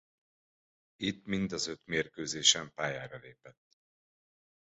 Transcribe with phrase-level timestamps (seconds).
[0.95, 3.77] Itt mind az öt mérkőzésen pályára lépett.